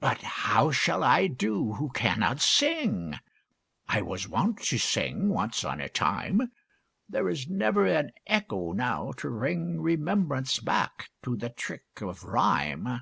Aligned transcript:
But 0.00 0.18
how 0.20 0.70
shall 0.70 1.02
I 1.02 1.26
do 1.26 1.72
who 1.72 1.88
cannot 1.92 2.42
sing? 2.42 3.14
I 3.88 4.02
was 4.02 4.28
wont 4.28 4.58
to 4.64 4.76
sing, 4.76 5.30
once 5.30 5.64
on 5.64 5.80
a 5.80 5.88
time 5.88 6.52
There 7.08 7.26
is 7.26 7.48
never 7.48 7.86
an 7.86 8.10
echo 8.26 8.72
now 8.72 9.12
to 9.12 9.30
ring 9.30 9.80
Remembrance 9.80 10.58
back 10.58 11.08
to 11.22 11.36
the 11.38 11.48
trick 11.48 12.02
of 12.02 12.22
rhyme. 12.22 13.00